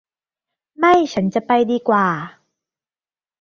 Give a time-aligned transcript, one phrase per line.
[0.79, 2.07] ไม่ฉันจะไปดีกว่า